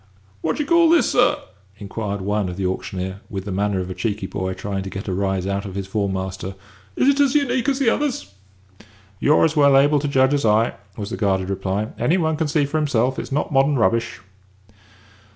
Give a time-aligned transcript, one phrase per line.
[0.41, 1.37] "What do you call this, sir?"
[1.77, 5.07] inquired one of the auctioneer, with the manner of a cheeky boy trying to get
[5.07, 6.55] a rise out of his form master.
[6.95, 8.33] "Is it as 'unique' as the others?"
[9.19, 11.89] "You're as well able to judge as I am," was the guarded reply.
[11.99, 14.21] "Any one can see for himself it's not modern rubbish."